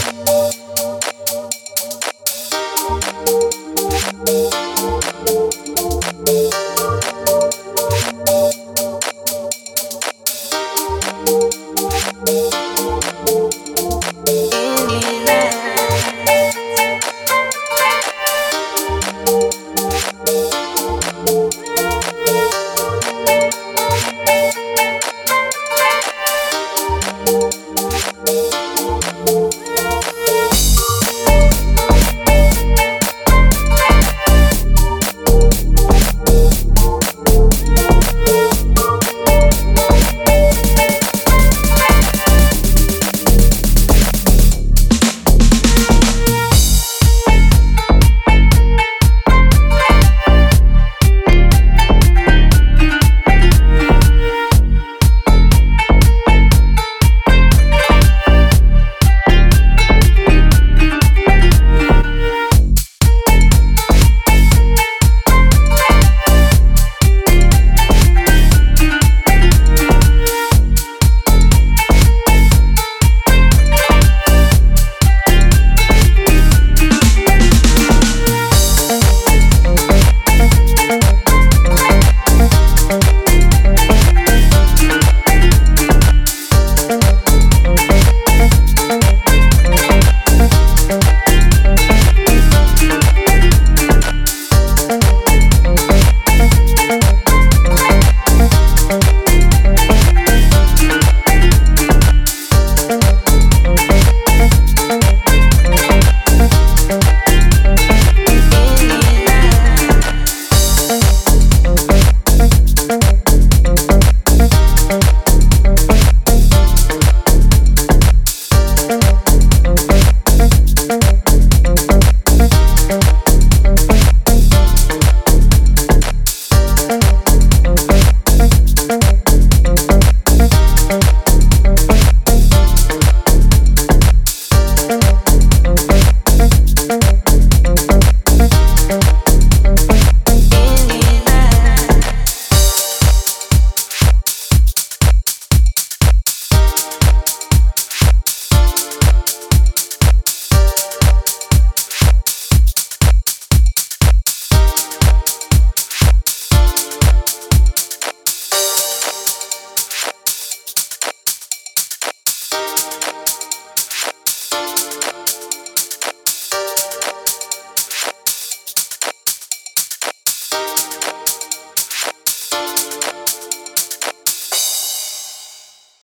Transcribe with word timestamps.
Bye. 0.00 0.39